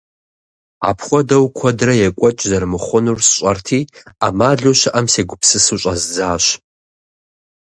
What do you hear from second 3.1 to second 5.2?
сщӀэрти, Ӏэмалу щыӀэм